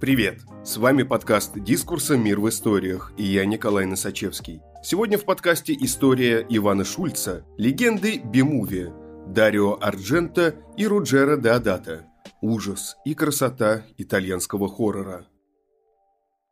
Привет! 0.00 0.42
С 0.64 0.76
вами 0.76 1.02
подкаст 1.02 1.58
«Дискурса. 1.58 2.16
Мир 2.16 2.38
в 2.38 2.48
историях» 2.48 3.12
и 3.16 3.24
я 3.24 3.44
Николай 3.44 3.84
Носачевский. 3.84 4.60
Сегодня 4.80 5.18
в 5.18 5.24
подкасте 5.24 5.76
история 5.80 6.46
Ивана 6.48 6.84
Шульца, 6.84 7.44
легенды 7.56 8.18
Бимуви, 8.18 8.92
Дарио 9.26 9.76
Арджента 9.80 10.54
и 10.76 10.86
Руджера 10.86 11.36
Деодата, 11.36 12.06
ужас 12.40 12.96
и 13.04 13.14
красота 13.14 13.82
итальянского 13.96 14.68
хоррора– 14.68 15.26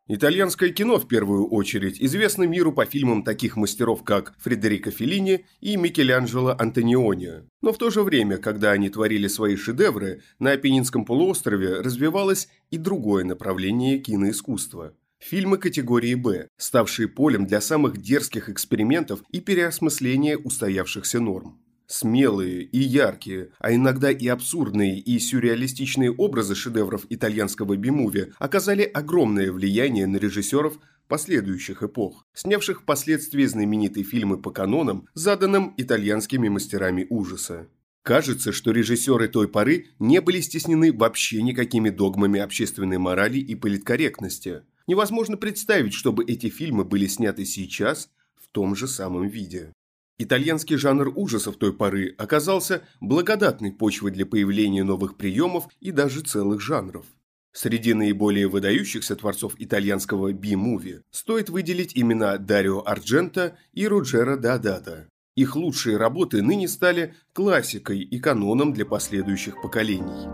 Итальянское 0.09 0.71
кино, 0.71 0.99
в 0.99 1.09
первую 1.09 1.49
очередь, 1.49 2.01
известно 2.01 2.45
миру 2.45 2.73
по 2.73 2.85
фильмам 2.85 3.25
таких 3.25 3.57
мастеров, 3.57 4.05
как 4.05 4.35
Фредерико 4.39 4.93
Феллини 4.93 5.47
и 5.61 5.77
Микеланджело 5.77 6.55
Антониони. 6.57 7.43
Но 7.61 7.73
в 7.73 7.79
то 7.79 7.91
же 7.91 8.03
время, 8.03 8.39
когда 8.39 8.71
они 8.71 8.89
творили 8.89 9.27
свои 9.27 9.57
шедевры, 9.57 10.23
на 10.39 10.53
Апеннинском 10.53 11.05
полуострове 11.05 11.81
развивалось 11.81 12.49
и 12.71 12.79
другое 12.79 13.25
направление 13.25 13.99
киноискусства– 13.99 14.95
Фильмы 15.19 15.57
категории 15.57 16.15
«Б», 16.15 16.49
ставшие 16.59 17.09
полем 17.09 17.47
для 17.47 17.61
самых 17.63 17.97
дерзких 17.97 18.51
экспериментов 18.51 19.23
и 19.33 19.41
переосмысления 19.41 20.37
устоявшихся 20.37 21.21
норм. 21.21 21.59
Смелые 21.87 22.63
и 22.63 22.79
яркие, 22.79 23.51
а 23.61 23.73
иногда 23.73 24.11
и 24.11 24.27
абсурдные 24.27 24.99
и 24.99 25.19
сюрреалистичные 25.21 26.11
образы 26.11 26.57
шедевров 26.57 27.07
итальянского 27.11 27.77
бимуви 27.77 28.33
оказали 28.39 28.83
огромное 28.83 29.53
влияние 29.53 30.09
на 30.09 30.17
режиссеров 30.17 30.79
последующих 31.07 31.85
эпох, 31.85 32.27
снявших 32.35 32.83
впоследствии 32.83 33.45
знаменитые 33.45 34.03
фильмы 34.03 34.43
по 34.43 34.51
канонам, 34.51 35.07
заданным 35.15 35.75
итальянскими 35.77 36.49
мастерами 36.49 37.07
ужаса. 37.09 37.69
Кажется, 38.03 38.53
что 38.53 38.71
режиссеры 38.71 39.29
той 39.29 39.49
поры 39.49 39.87
не 39.99 40.21
были 40.21 40.41
стеснены 40.41 40.93
вообще 40.93 41.43
никакими 41.43 41.91
догмами 41.91 42.41
общественной 42.41 42.99
морали 42.99 43.39
и 43.39 43.55
политкорректности. 43.55 44.63
Невозможно 44.87 45.37
представить, 45.37 45.95
чтобы 45.95 46.25
эти 46.25 46.49
фильмы 46.49 46.85
были 46.85 47.07
сняты 47.07 47.45
сейчас 47.45 48.09
в 48.37 48.49
том 48.49 48.77
же 48.77 48.87
самом 48.87 49.29
виде. 49.29 49.73
Итальянский 50.19 50.77
жанр 50.77 51.13
ужасов 51.15 51.57
той 51.57 51.75
поры 51.75 52.15
оказался 52.17 52.83
благодатной 53.01 53.71
почвой 53.71 54.13
для 54.13 54.25
появления 54.25 54.83
новых 54.83 55.17
приемов 55.17 55.69
и 55.81 55.91
даже 55.91 56.23
целых 56.23 56.61
жанров. 56.63 57.05
Среди 57.53 57.93
наиболее 57.93 58.49
выдающихся 58.49 59.15
творцов 59.17 59.55
итальянского 59.59 60.33
би-муви 60.33 61.01
стоит 61.11 61.51
выделить 61.51 61.93
имена 61.95 62.39
Дарио 62.39 62.83
Арджента 62.85 63.59
и 63.73 63.87
Руджера 63.87 64.37
Дадата. 64.37 65.09
Их 65.37 65.55
лучшие 65.55 65.99
работы 65.99 66.41
ныне 66.41 66.67
стали 66.67 67.15
классикой 67.35 68.01
и 68.01 68.19
каноном 68.19 68.73
для 68.73 68.87
последующих 68.87 69.61
поколений. 69.61 70.29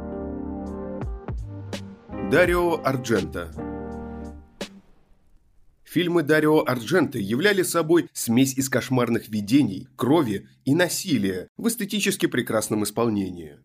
Дарио 2.30 2.80
Арджента 2.84 3.52
Фильмы 5.92 6.22
Дарио 6.22 6.64
Ардженто 6.66 7.18
являли 7.18 7.62
собой 7.62 8.08
смесь 8.14 8.54
из 8.56 8.70
кошмарных 8.70 9.28
видений, 9.28 9.88
крови 9.94 10.48
и 10.64 10.74
насилия 10.74 11.48
в 11.58 11.68
эстетически 11.68 12.24
прекрасном 12.24 12.84
исполнении. 12.84 13.58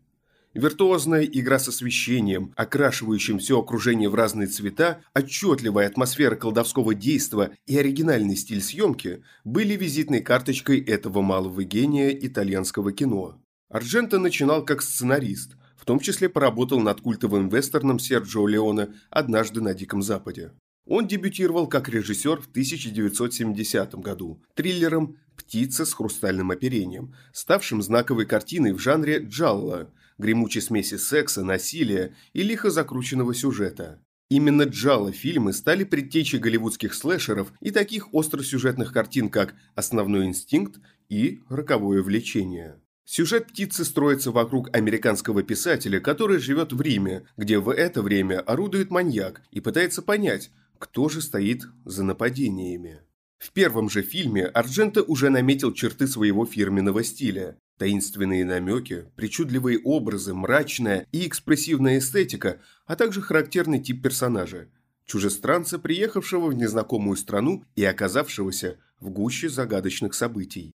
Виртуозная 0.53 1.23
игра 1.23 1.57
с 1.57 1.69
освещением, 1.69 2.51
окрашивающим 2.57 3.39
все 3.39 3.61
окружение 3.61 4.09
в 4.09 4.15
разные 4.15 4.49
цвета, 4.49 4.99
отчетливая 5.13 5.87
атмосфера 5.87 6.35
колдовского 6.35 6.93
действа 6.93 7.51
и 7.65 7.77
оригинальный 7.77 8.35
стиль 8.35 8.61
съемки 8.61 9.23
были 9.45 9.77
визитной 9.77 10.19
карточкой 10.19 10.81
этого 10.81 11.21
малого 11.21 11.63
гения 11.63 12.09
итальянского 12.09 12.91
кино. 12.91 13.41
Ардженто 13.69 14.19
начинал 14.19 14.65
как 14.65 14.81
сценарист, 14.81 15.55
в 15.77 15.85
том 15.85 16.01
числе 16.01 16.27
поработал 16.27 16.81
над 16.81 16.99
культовым 16.99 17.47
вестерном 17.47 17.99
Серджио 17.99 18.45
Леона 18.47 18.93
«Однажды 19.11 19.61
на 19.61 19.73
Диком 19.73 20.01
Западе». 20.01 20.51
Он 20.87 21.05
дебютировал 21.05 21.67
как 21.67 21.89
режиссер 21.89 22.41
в 22.41 22.47
1970 22.47 23.95
году 23.95 24.41
триллером 24.55 25.17
«Птица 25.35 25.85
с 25.85 25.93
хрустальным 25.93 26.49
оперением», 26.49 27.13
ставшим 27.33 27.81
знаковой 27.81 28.25
картиной 28.25 28.71
в 28.71 28.79
жанре 28.79 29.19
джалла, 29.19 29.91
гремучей 30.17 30.61
смеси 30.61 30.95
секса, 30.95 31.43
насилия 31.43 32.15
и 32.31 32.41
лихо 32.41 32.69
закрученного 32.69 33.35
сюжета. 33.35 34.01
Именно 34.29 34.63
джалла 34.63 35.11
фильмы 35.11 35.53
стали 35.53 35.83
предтечей 35.83 36.39
голливудских 36.39 36.93
слэшеров 36.93 37.51
и 37.59 37.71
таких 37.71 38.07
остросюжетных 38.13 38.93
картин, 38.93 39.29
как 39.29 39.55
«Основной 39.75 40.25
инстинкт» 40.25 40.79
и 41.09 41.41
«Роковое 41.49 42.01
влечение». 42.01 42.81
Сюжет 43.05 43.47
«Птицы» 43.47 43.85
строится 43.85 44.31
вокруг 44.31 44.75
американского 44.75 45.43
писателя, 45.43 46.01
который 46.01 46.39
живет 46.39 46.73
в 46.73 46.81
Риме, 46.81 47.25
где 47.37 47.57
в 47.57 47.69
это 47.69 48.01
время 48.01 48.41
орудует 48.41 48.91
маньяк 48.91 49.41
и 49.51 49.61
пытается 49.61 50.01
понять, 50.01 50.51
кто 50.79 51.09
же 51.09 51.21
стоит 51.21 51.67
за 51.85 52.03
нападениями. 52.03 53.01
В 53.37 53.51
первом 53.51 53.89
же 53.89 54.01
фильме 54.01 54.45
Ардженто 54.45 55.03
уже 55.03 55.29
наметил 55.29 55.71
черты 55.71 56.07
своего 56.07 56.45
фирменного 56.45 57.03
стиля. 57.03 57.57
Таинственные 57.77 58.43
намеки, 58.43 59.05
причудливые 59.15 59.79
образы, 59.83 60.33
мрачная 60.33 61.05
и 61.11 61.27
экспрессивная 61.27 61.99
эстетика, 61.99 62.59
а 62.87 62.95
также 62.95 63.21
характерный 63.21 63.79
тип 63.79 64.01
персонажа. 64.01 64.69
Чужестранца, 65.05 65.77
приехавшего 65.77 66.47
в 66.47 66.55
незнакомую 66.55 67.15
страну 67.15 67.63
и 67.75 67.83
оказавшегося 67.83 68.79
в 68.99 69.09
гуще 69.09 69.49
загадочных 69.49 70.15
событий. 70.15 70.71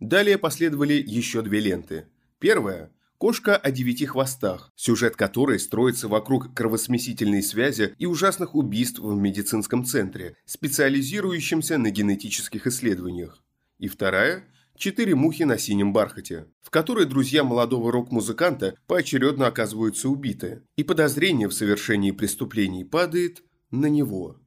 Далее 0.00 0.38
последовали 0.38 0.94
еще 0.94 1.42
две 1.42 1.60
ленты. 1.60 2.06
Первая 2.38 2.90
Кошка 3.18 3.56
о 3.56 3.70
девяти 3.70 4.04
хвостах, 4.04 4.72
сюжет 4.76 5.16
которой 5.16 5.58
строится 5.58 6.06
вокруг 6.06 6.52
кровосмесительной 6.52 7.42
связи 7.42 7.94
и 7.98 8.04
ужасных 8.04 8.54
убийств 8.54 8.98
в 8.98 9.16
медицинском 9.16 9.86
центре, 9.86 10.36
специализирующемся 10.44 11.78
на 11.78 11.90
генетических 11.90 12.66
исследованиях. 12.66 13.42
И 13.78 13.88
вторая– 13.88 14.44
«Четыре 14.76 15.14
мухи 15.14 15.44
на 15.44 15.56
синем 15.56 15.94
бархате», 15.94 16.48
в 16.60 16.68
которой 16.68 17.06
друзья 17.06 17.42
молодого 17.42 17.90
рок-музыканта 17.90 18.76
поочередно 18.86 19.46
оказываются 19.46 20.10
убиты, 20.10 20.64
и 20.76 20.84
подозрение 20.84 21.48
в 21.48 21.54
совершении 21.54 22.10
преступлений 22.10 22.84
падает 22.84 23.42
на 23.70 23.86
него. 23.86 24.38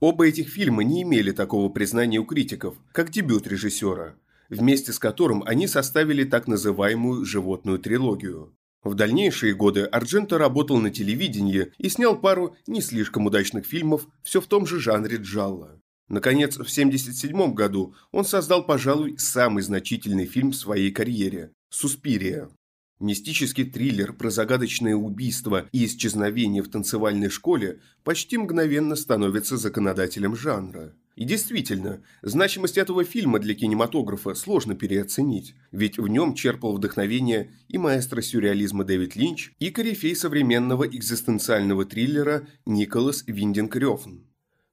Оба 0.00 0.26
этих 0.26 0.48
фильма 0.48 0.82
не 0.82 1.04
имели 1.04 1.30
такого 1.30 1.68
признания 1.68 2.18
у 2.18 2.24
критиков, 2.24 2.76
как 2.90 3.10
дебют 3.10 3.46
режиссера– 3.46 4.16
вместе 4.48 4.92
с 4.92 4.98
которым 4.98 5.42
они 5.44 5.66
составили 5.66 6.24
так 6.24 6.46
называемую 6.46 7.24
«животную 7.24 7.78
трилогию». 7.78 8.56
В 8.82 8.94
дальнейшие 8.94 9.54
годы 9.54 9.82
Ардженто 9.82 10.38
работал 10.38 10.78
на 10.78 10.90
телевидении 10.90 11.72
и 11.78 11.88
снял 11.88 12.16
пару 12.16 12.56
не 12.66 12.80
слишком 12.80 13.26
удачных 13.26 13.66
фильмов 13.66 14.06
все 14.22 14.40
в 14.40 14.46
том 14.46 14.64
же 14.64 14.78
жанре 14.78 15.16
джалла. 15.16 15.80
Наконец, 16.08 16.52
в 16.52 16.60
1977 16.60 17.52
году 17.52 17.94
он 18.12 18.24
создал, 18.24 18.64
пожалуй, 18.64 19.18
самый 19.18 19.64
значительный 19.64 20.26
фильм 20.26 20.52
в 20.52 20.56
своей 20.56 20.92
карьере– 20.92 21.50
«Суспирия». 21.68 22.48
Мистический 22.98 23.64
триллер 23.64 24.14
про 24.14 24.30
загадочное 24.30 24.96
убийство 24.96 25.68
и 25.70 25.84
исчезновение 25.84 26.62
в 26.62 26.68
танцевальной 26.68 27.28
школе 27.28 27.80
почти 28.04 28.38
мгновенно 28.38 28.96
становится 28.96 29.58
законодателем 29.58 30.34
жанра. 30.34 30.94
И 31.14 31.24
действительно, 31.24 32.02
значимость 32.22 32.78
этого 32.78 33.04
фильма 33.04 33.38
для 33.38 33.54
кинематографа 33.54 34.34
сложно 34.34 34.74
переоценить, 34.74 35.54
ведь 35.72 35.98
в 35.98 36.08
нем 36.08 36.34
черпал 36.34 36.74
вдохновение 36.74 37.52
и 37.68 37.76
маэстро 37.76 38.22
сюрреализма 38.22 38.84
Дэвид 38.84 39.14
Линч, 39.14 39.52
и 39.58 39.70
корифей 39.70 40.16
современного 40.16 40.86
экзистенциального 40.86 41.84
триллера 41.84 42.48
Николас 42.64 43.24
Виндинг 43.26 43.76
Рёфн. 43.76 44.20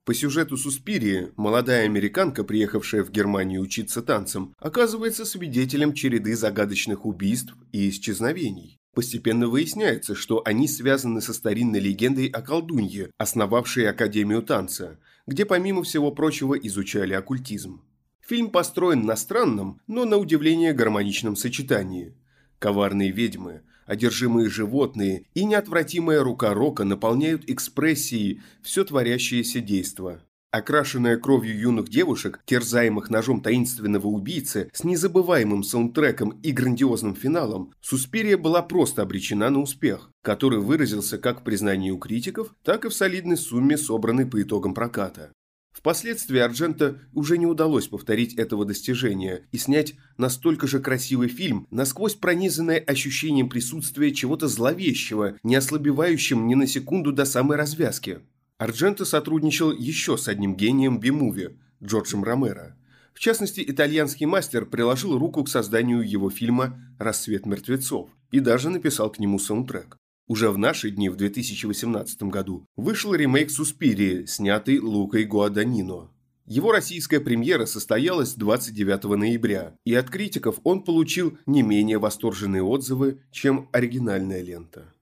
По 0.05 0.13
сюжету 0.13 0.57
«Суспирии» 0.57 1.31
молодая 1.37 1.85
американка, 1.85 2.43
приехавшая 2.43 3.03
в 3.03 3.11
Германию 3.11 3.61
учиться 3.61 4.01
танцам, 4.01 4.53
оказывается 4.59 5.25
свидетелем 5.25 5.93
череды 5.93 6.35
загадочных 6.35 7.05
убийств 7.05 7.55
и 7.71 7.89
исчезновений. 7.89 8.79
Постепенно 8.93 9.47
выясняется, 9.47 10.13
что 10.13 10.41
они 10.45 10.67
связаны 10.67 11.21
со 11.21 11.33
старинной 11.33 11.79
легендой 11.79 12.27
о 12.27 12.41
колдунье, 12.41 13.09
основавшей 13.17 13.89
Академию 13.89 14.43
танца– 14.43 14.99
где 15.27 15.45
помимо 15.45 15.83
всего 15.83 16.11
прочего 16.11 16.55
изучали 16.55 17.13
оккультизм. 17.13 17.81
Фильм 18.21 18.49
построен 18.49 19.05
на 19.05 19.15
странном, 19.15 19.79
но 19.87 20.05
на 20.05 20.17
удивление 20.17 20.73
гармоничном 20.73 21.35
сочетании. 21.35 22.15
Коварные 22.59 23.11
ведьмы, 23.11 23.61
одержимые 23.85 24.49
животные 24.49 25.25
и 25.33 25.45
неотвратимая 25.45 26.23
рука 26.23 26.53
Рока 26.53 26.83
наполняют 26.83 27.43
экспрессией 27.49 28.41
все 28.61 28.83
творящееся 28.83 29.59
действо. 29.59 30.21
Окрашенная 30.53 31.17
кровью 31.17 31.57
юных 31.57 31.89
девушек, 31.89 32.39
терзаемых 32.45 33.09
ножом 33.09 33.41
таинственного 33.41 34.05
убийцы, 34.05 34.69
с 34.71 34.83
незабываемым 34.83 35.63
саундтреком 35.63 36.29
и 36.43 36.51
грандиозным 36.51 37.15
финалом, 37.15 37.73
Суспирия 37.81 38.37
была 38.37 38.61
просто 38.61 39.01
обречена 39.01 39.49
на 39.49 39.61
успех, 39.61 40.11
который 40.21 40.59
выразился 40.59 41.17
как 41.17 41.41
в 41.41 41.43
признании 41.43 41.89
у 41.89 41.97
критиков, 41.97 42.53
так 42.63 42.85
и 42.85 42.89
в 42.89 42.93
солидной 42.93 43.37
сумме, 43.37 43.79
собранной 43.79 44.27
по 44.27 44.39
итогам 44.39 44.75
проката. 44.75 45.31
Впоследствии 45.73 46.39
Арджента 46.39 47.01
уже 47.13 47.37
не 47.37 47.45
удалось 47.45 47.87
повторить 47.87 48.35
этого 48.35 48.63
достижения 48.63 49.41
и 49.51 49.57
снять 49.57 49.95
настолько 50.17 50.67
же 50.67 50.79
красивый 50.79 51.27
фильм, 51.27 51.67
насквозь 51.71 52.15
пронизанный 52.15 52.77
ощущением 52.77 53.49
присутствия 53.49 54.13
чего-то 54.13 54.47
зловещего, 54.47 55.37
не 55.43 55.55
ослабевающим 55.55 56.47
ни 56.47 56.55
на 56.55 56.67
секунду 56.67 57.11
до 57.11 57.25
самой 57.25 57.57
развязки– 57.57 58.19
Ардженто 58.63 59.03
сотрудничал 59.03 59.73
еще 59.73 60.15
с 60.15 60.29
одним 60.29 60.55
гением 60.55 60.97
би-муви– 60.97 61.57
Джорджем 61.83 62.23
Ромеро. 62.23 62.77
В 63.13 63.19
частности, 63.19 63.61
итальянский 63.65 64.25
мастер 64.25 64.65
приложил 64.65 65.17
руку 65.17 65.43
к 65.43 65.49
созданию 65.49 66.07
его 66.07 66.29
фильма 66.29 66.79
«Рассвет 66.97 67.45
мертвецов» 67.45 68.09
и 68.31 68.39
даже 68.39 68.69
написал 68.69 69.09
к 69.09 69.19
нему 69.19 69.37
саундтрек. 69.37 69.97
Уже 70.27 70.49
в 70.51 70.57
наши 70.57 70.89
дни, 70.89 71.09
в 71.09 71.17
2018 71.17 72.23
году, 72.23 72.65
вышел 72.77 73.13
ремейк 73.13 73.51
«Суспирии», 73.51 74.25
снятый 74.25 74.79
Лукой 74.79 75.25
Гуаданино. 75.25 76.09
Его 76.45 76.71
российская 76.71 77.19
премьера 77.19 77.65
состоялась 77.65 78.35
29 78.35 79.03
ноября, 79.17 79.75
и 79.85 79.93
от 79.95 80.09
критиков 80.09 80.59
он 80.63 80.83
получил 80.83 81.37
не 81.45 81.61
менее 81.61 81.99
восторженные 81.99 82.63
отзывы, 82.63 83.21
чем 83.31 83.69
оригинальная 83.73 84.41
лента. 84.41 84.92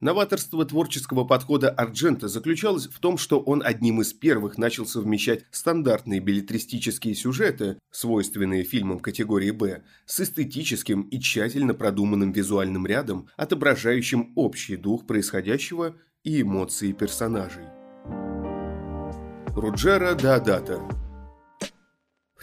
Новаторство 0.00 0.64
творческого 0.64 1.24
подхода 1.24 1.70
Арджента 1.70 2.28
заключалось 2.28 2.86
в 2.86 3.00
том, 3.00 3.18
что 3.18 3.40
он 3.40 3.62
одним 3.64 4.00
из 4.00 4.12
первых 4.12 4.56
начал 4.56 4.86
совмещать 4.86 5.44
стандартные 5.50 6.20
билетристические 6.20 7.16
сюжеты, 7.16 7.78
свойственные 7.90 8.62
фильмам 8.62 9.00
категории 9.00 9.50
«Б», 9.50 9.82
с 10.06 10.20
эстетическим 10.20 11.02
и 11.02 11.18
тщательно 11.18 11.74
продуманным 11.74 12.30
визуальным 12.30 12.86
рядом, 12.86 13.28
отображающим 13.36 14.32
общий 14.36 14.76
дух 14.76 15.04
происходящего 15.04 15.96
и 16.22 16.42
эмоции 16.42 16.92
персонажей. 16.92 17.64
Руджера 19.56 20.14
Даадата 20.14 20.80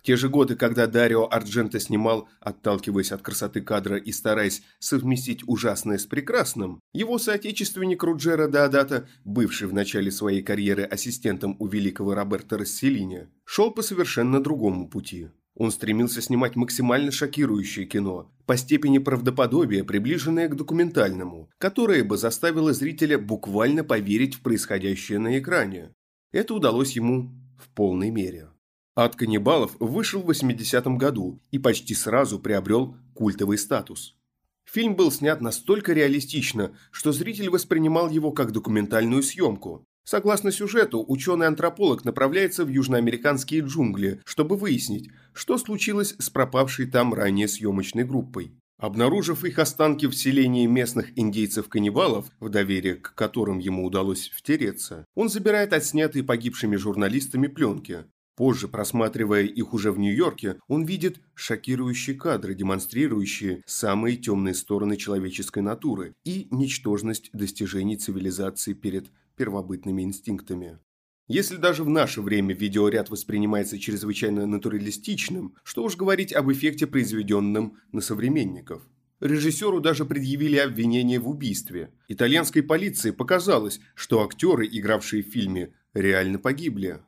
те 0.06 0.16
же 0.18 0.30
годы, 0.30 0.56
когда 0.56 0.86
Дарио 0.86 1.28
Ардженто 1.30 1.80
снимал, 1.80 2.30
отталкиваясь 2.40 3.12
от 3.12 3.24
красоты 3.24 3.62
кадра 3.62 3.98
и 3.98 4.12
стараясь 4.12 4.62
совместить 4.78 5.42
ужасное 5.48 5.98
с 5.98 6.06
прекрасным, 6.06 6.80
его 6.94 7.18
соотечественник 7.18 8.04
Руджера 8.04 8.48
Даадата, 8.48 9.10
бывший 9.24 9.68
в 9.68 9.74
начале 9.74 10.12
своей 10.12 10.44
карьеры 10.44 10.84
ассистентом 10.84 11.56
у 11.60 11.66
великого 11.66 12.14
Роберта 12.14 12.60
Расселини, 12.60 13.30
шел 13.46 13.72
по 13.72 13.82
совершенно 13.82 14.40
другому 14.40 14.88
пути. 14.88 15.30
Он 15.56 15.72
стремился 15.72 16.22
снимать 16.22 16.56
максимально 16.56 17.12
шокирующее 17.12 17.88
кино, 17.88 18.32
по 18.46 18.58
степени 18.58 19.00
правдоподобия, 19.00 19.84
приближенное 19.84 20.50
к 20.50 20.56
документальному, 20.56 21.50
которое 21.58 22.04
бы 22.04 22.18
заставило 22.18 22.74
зрителя 22.74 23.18
буквально 23.18 23.84
поверить 23.84 24.36
в 24.36 24.42
происходящее 24.42 25.18
на 25.18 25.40
экране. 25.40 25.94
Это 26.32 26.54
удалось 26.54 26.92
ему 26.92 27.32
в 27.58 27.70
полной 27.70 28.12
мере. 28.12 28.50
Ад 28.98 29.18
каннибалов 29.18 29.76
вышел 29.80 30.22
в 30.22 30.30
80-м 30.30 30.98
году 30.98 31.42
и 31.52 31.60
почти 31.60 31.94
сразу 31.94 32.40
приобрел 32.40 32.96
культовый 33.14 33.58
статус. 33.58 34.16
Фильм 34.64 34.96
был 34.96 35.12
снят 35.12 35.42
настолько 35.42 35.92
реалистично, 35.92 36.72
что 36.92 37.12
зритель 37.12 37.50
воспринимал 37.50 38.10
его 38.10 38.32
как 38.32 38.54
документальную 38.54 39.22
съемку. 39.22 39.84
Согласно 40.06 40.52
сюжету, 40.52 41.04
ученый-антрополог 41.06 42.06
направляется 42.06 42.64
в 42.64 42.70
южноамериканские 42.70 43.62
джунгли, 43.62 44.22
чтобы 44.24 44.56
выяснить, 44.56 45.10
что 45.34 45.58
случилось 45.58 46.16
с 46.18 46.30
пропавшей 46.30 46.86
там 46.86 47.14
ранее 47.14 47.50
съемочной 47.50 48.06
группой. 48.06 48.54
Обнаружив 48.78 49.44
их 49.44 49.60
останки 49.60 50.06
в 50.06 50.14
селении 50.14 50.68
местных 50.68 51.18
индейцев-каннибалов, 51.18 52.28
в 52.40 52.50
доверие 52.50 52.96
к 52.96 53.14
которым 53.14 53.60
ему 53.60 53.86
удалось 53.86 54.30
втереться, 54.34 55.06
он 55.16 55.30
забирает 55.30 55.74
отснятые 55.74 56.24
погибшими 56.24 56.76
журналистами 56.76 57.48
пленки, 57.48 58.06
Позже, 58.36 58.68
просматривая 58.68 59.44
их 59.44 59.74
уже 59.74 59.92
в 59.92 60.00
Нью-Йорке, 60.00 60.58
он 60.68 60.84
видит 60.84 61.22
шокирующие 61.36 62.18
кадры, 62.18 62.54
демонстрирующие 62.54 63.64
самые 63.66 64.18
темные 64.18 64.54
стороны 64.54 64.98
человеческой 64.98 65.64
натуры 65.64 66.16
и 66.26 66.48
ничтожность 66.52 67.30
достижений 67.32 67.96
цивилизации 67.96 68.74
перед 68.74 69.08
первобытными 69.38 70.02
инстинктами. 70.02 70.80
Если 71.28 71.56
даже 71.56 71.84
в 71.84 71.90
наше 71.90 72.22
время 72.22 72.54
видеоряд 72.54 73.10
воспринимается 73.10 73.80
чрезвычайно 73.80 74.46
натуралистичным, 74.46 75.56
что 75.64 75.84
уж 75.84 75.96
говорить 75.96 76.34
об 76.34 76.52
эффекте, 76.52 76.86
произведенном 76.86 77.78
на 77.92 78.02
современников. 78.02 78.84
Режиссеру 79.22 79.80
даже 79.80 80.06
предъявили 80.06 80.58
обвинение 80.58 81.20
в 81.20 81.30
убийстве. 81.30 81.90
Итальянской 82.10 82.62
полиции 82.62 83.12
показалось, 83.12 83.80
что 83.96 84.24
актеры, 84.24 84.68
игравшие 84.68 85.24
в 85.24 85.28
фильме, 85.28 85.74
реально 85.94 86.38
погибли. 86.38 87.00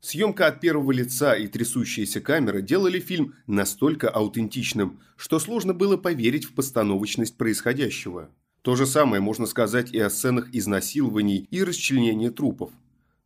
Съемка 0.00 0.46
от 0.46 0.60
первого 0.60 0.92
лица 0.92 1.34
и 1.34 1.46
трясущаяся 1.46 2.22
камера 2.22 2.62
делали 2.62 2.98
фильм 3.00 3.34
настолько 3.46 4.08
аутентичным, 4.08 4.98
что 5.16 5.38
сложно 5.38 5.74
было 5.74 5.98
поверить 5.98 6.44
в 6.44 6.54
постановочность 6.54 7.36
происходящего. 7.36 8.30
То 8.62 8.76
же 8.76 8.86
самое 8.86 9.20
можно 9.20 9.44
сказать 9.46 9.92
и 9.92 9.98
о 9.98 10.08
сценах 10.08 10.48
изнасилований 10.52 11.46
и 11.50 11.62
расчленения 11.62 12.30
трупов. 12.30 12.70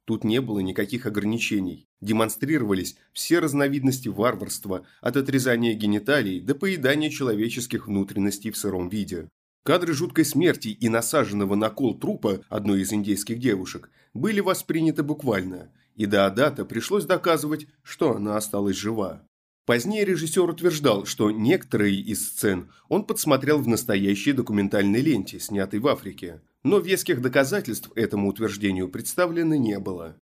Тут 0.05 0.25
не 0.25 0.41
было 0.41 0.59
никаких 0.59 1.07
ограничений. 1.07 1.87
Демонстрировались 2.01 2.97
все 3.13 3.39
разновидности 3.39 4.09
варварства, 4.09 4.85
от 5.01 5.17
отрезания 5.17 5.75
гениталий 5.75 6.41
до 6.41 6.55
поедания 6.57 7.09
человеческих 7.09 7.87
внутренностей 7.87 8.51
в 8.51 8.57
сыром 8.57 8.89
виде. 8.89 9.29
Кадры 9.63 9.95
жуткой 9.95 10.25
смерти 10.25 10.69
и 10.69 10.89
насаженного 10.89 11.55
на 11.55 11.71
кол 11.71 11.99
трупа 11.99 12.43
одной 12.49 12.83
из 12.83 12.93
индейских 12.93 13.39
девушек 13.39 13.91
были 14.13 14.41
восприняты 14.41 15.05
буквально– 15.05 15.71
и 15.97 16.07
до 16.07 16.27
Адата 16.27 16.65
пришлось 16.65 17.05
доказывать, 17.05 17.67
что 17.83 18.17
она 18.17 18.37
осталась 18.37 18.77
жива. 18.77 19.23
Позднее 19.67 20.05
режиссер 20.05 20.49
утверждал, 20.49 21.07
что 21.07 21.31
некоторые 21.31 21.95
из 21.95 22.29
сцен 22.29 22.71
он 22.89 23.05
подсмотрел 23.05 23.59
в 23.63 23.69
настоящей 23.69 24.33
документальной 24.33 25.01
ленте, 25.01 25.41
снятой 25.41 25.81
в 25.81 25.89
Африке, 25.89 26.43
но 26.63 26.79
веских 26.79 27.23
доказательств 27.23 27.91
этому 27.95 28.29
утверждению 28.29 28.89
представлено 28.89 29.55
не 29.55 29.79
было. 29.79 30.17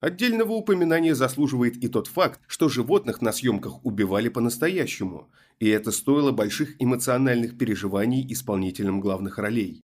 Отдельного 0.00 0.52
упоминания 0.52 1.14
заслуживает 1.14 1.76
и 1.76 1.88
тот 1.88 2.06
факт, 2.06 2.40
что 2.46 2.68
животных 2.68 3.20
на 3.20 3.32
съемках 3.32 3.84
убивали 3.84 4.28
по-настоящему, 4.28 5.28
и 5.58 5.68
это 5.68 5.90
стоило 5.90 6.30
больших 6.30 6.80
эмоциональных 6.80 7.58
переживаний 7.58 8.26
исполнителям 8.32 9.00
главных 9.00 9.38
ролей. 9.38 9.80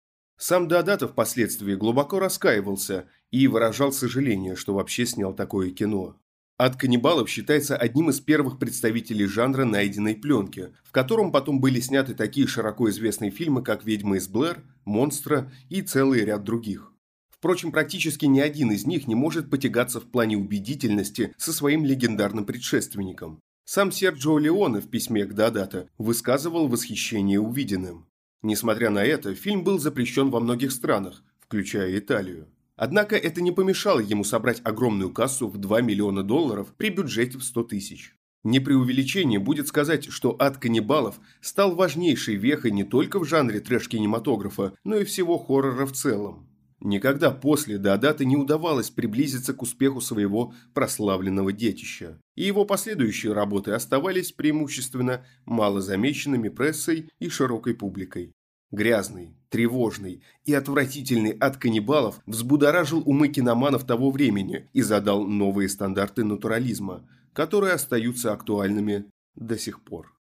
Сам 0.42 0.70
Деодатов 0.70 1.12
впоследствии 1.12 1.76
глубоко 1.76 2.18
раскаивался 2.18 3.10
и 3.30 3.46
выражал 3.48 3.92
сожаление, 3.92 4.56
что 4.56 4.74
вообще 4.74 5.06
снял 5.06 5.34
такое 5.34 5.72
кино. 5.72 6.16
«Ад 6.58 6.78
каннибалов» 6.78 7.30
считается 7.30 7.76
одним 7.76 8.10
из 8.10 8.22
первых 8.22 8.58
представителей 8.58 9.26
жанра 9.26 9.66
найденной 9.66 10.16
пленки, 10.16 10.70
в 10.86 10.94
котором 10.94 11.34
потом 11.34 11.60
были 11.60 11.82
сняты 11.82 12.14
такие 12.16 12.48
широко 12.48 12.90
известные 12.90 13.32
фильмы, 13.32 13.64
как 13.64 13.84
«Ведьма 13.84 14.16
из 14.16 14.30
Блэр», 14.30 14.64
«Монстра» 14.86 15.52
и 15.68 15.82
целый 15.82 16.24
ряд 16.24 16.46
других. 16.46 16.94
Впрочем, 17.30 17.74
практически 17.74 18.26
ни 18.26 18.40
один 18.40 18.72
из 18.72 18.86
них 18.86 19.08
не 19.08 19.16
может 19.16 19.50
потягаться 19.50 20.00
в 20.00 20.06
плане 20.06 20.38
убедительности 20.38 21.34
со 21.38 21.52
своим 21.52 21.84
легендарным 21.84 22.46
предшественником. 22.46 23.42
Сам 23.66 23.92
Серджио 23.92 24.38
Леоне 24.38 24.80
в 24.80 24.90
письме 24.90 25.26
к 25.26 25.34
Дадата 25.34 25.90
высказывал 25.98 26.70
восхищение 26.70 27.42
увиденным. 27.42 28.09
Несмотря 28.42 28.90
на 28.90 29.04
это, 29.04 29.36
фильм 29.36 29.64
был 29.64 29.80
запрещен 29.80 30.30
во 30.30 30.40
многих 30.40 30.72
странах, 30.72 31.24
включая 31.40 31.98
Италию. 31.98 32.48
Однако 32.78 33.18
это 33.18 33.42
не 33.42 33.52
помешало 33.52 34.00
ему 34.00 34.24
собрать 34.24 34.62
огромную 34.64 35.12
кассу 35.12 35.50
в 35.50 35.58
2 35.58 35.82
миллиона 35.82 36.24
долларов 36.24 36.74
при 36.78 36.90
бюджете 36.90 37.38
в 37.38 37.44
100 37.44 37.64
тысяч. 37.64 38.16
Не 38.46 38.62
преувеличение 38.62 39.38
будет 39.38 39.68
сказать, 39.68 40.06
что 40.06 40.38
«Ад 40.40 40.58
каннибалов» 40.58 41.20
стал 41.42 41.76
важнейшей 41.76 42.36
вехой 42.36 42.72
не 42.72 42.86
только 42.86 43.20
в 43.20 43.26
жанре 43.26 43.60
трэш-кинематографа, 43.60 44.74
но 44.86 44.96
и 44.96 45.04
всего 45.04 45.38
хоррора 45.38 45.86
в 45.86 45.92
целом. 45.92 46.48
Никогда 46.82 47.32
после 47.32 47.78
Даодата 47.78 48.24
не 48.24 48.38
удавалось 48.38 48.90
приблизиться 48.90 49.54
к 49.54 49.62
успеху 49.62 50.00
своего 50.00 50.54
прославленного 50.74 51.52
детища, 51.52 52.22
и 52.36 52.44
его 52.44 52.64
последующие 52.64 53.34
работы 53.34 53.72
оставались 53.72 54.32
преимущественно 54.32 55.26
малозамеченными 55.46 56.48
прессой 56.48 57.10
и 57.20 57.28
широкой 57.28 57.76
публикой. 57.76 58.32
Грязный, 58.72 59.36
тревожный 59.50 60.24
и 60.46 60.54
отвратительный 60.54 61.32
от 61.32 61.58
каннибалов 61.58 62.22
взбудоражил 62.26 63.02
умы 63.06 63.28
киноманов 63.28 63.86
того 63.86 64.10
времени 64.12 64.70
и 64.74 64.82
задал 64.82 65.26
новые 65.26 65.68
стандарты 65.68 66.24
натурализма, 66.24 67.06
которые 67.34 67.74
остаются 67.74 68.32
актуальными 68.32 69.10
до 69.36 69.58
сих 69.58 69.84
пор. 69.84 70.16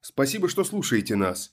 Спасибо, 0.00 0.48
что 0.48 0.64
слушаете 0.64 1.16
нас. 1.16 1.52